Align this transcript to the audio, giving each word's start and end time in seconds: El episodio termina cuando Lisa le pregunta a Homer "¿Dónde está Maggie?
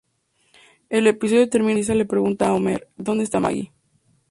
El 0.89 1.05
episodio 1.05 1.47
termina 1.47 1.73
cuando 1.73 1.77
Lisa 1.79 1.93
le 1.93 2.05
pregunta 2.05 2.47
a 2.47 2.53
Homer 2.55 2.87
"¿Dónde 2.97 3.23
está 3.23 3.39
Maggie? 3.39 3.71